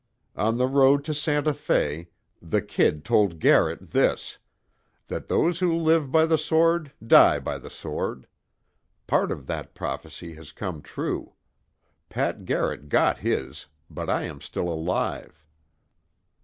On 0.35 0.57
the 0.57 0.65
road 0.65 1.05
to 1.05 1.13
Santa 1.13 1.53
Fe, 1.53 2.07
the 2.41 2.59
'Kid' 2.59 3.05
told 3.05 3.37
Garrett 3.39 3.91
this: 3.91 4.39
That 5.09 5.27
those 5.27 5.59
who 5.59 5.77
live 5.77 6.11
by 6.11 6.25
the 6.25 6.39
sword, 6.39 6.91
die 7.05 7.37
by 7.37 7.59
the 7.59 7.69
sword. 7.69 8.25
Part 9.05 9.31
of 9.31 9.45
that 9.45 9.75
prophecy 9.75 10.33
has 10.33 10.51
come 10.51 10.81
true. 10.81 11.33
Pat 12.09 12.45
Garrett 12.45 12.89
got 12.89 13.19
his, 13.19 13.67
but 13.91 14.09
I 14.09 14.23
am 14.23 14.41
still 14.41 14.69
alive. 14.69 15.45